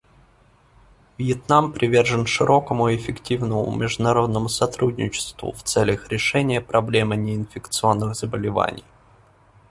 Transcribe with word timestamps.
Вьетнам 1.19 1.73
привержен 1.73 2.25
широкому 2.25 2.89
и 2.89 2.95
эффективному 2.95 3.69
международному 3.75 4.49
сотрудничеству 4.49 5.51
в 5.51 5.61
целях 5.61 6.09
решения 6.09 6.59
проблемы 6.59 7.15
неинфекционных 7.17 8.15
заболеваний. 8.15 8.83